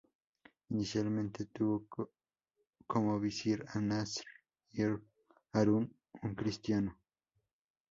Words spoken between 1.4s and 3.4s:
tuvo como